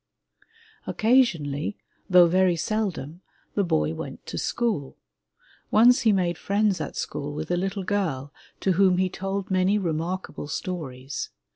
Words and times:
Occasionally, 0.87 1.77
though 2.09 2.25
very 2.25 2.55
seldom, 2.55 3.21
the 3.53 3.63
boy 3.63 3.93
went 3.93 4.25
to 4.25 4.37
school. 4.39 4.97
Once 5.69 6.01
he 6.01 6.11
made 6.11 6.39
friends 6.39 6.81
at 6.81 6.95
school 6.95 7.35
with 7.35 7.51
a 7.51 7.55
little 7.55 7.83
girl, 7.83 8.33
to 8.61 8.71
whom 8.71 8.97
he 8.97 9.09
told 9.09 9.51
many 9.51 9.77
remarkable 9.77 10.47
stories. 10.47 11.29